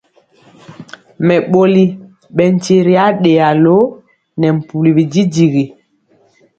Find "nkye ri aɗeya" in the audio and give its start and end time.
2.53-3.47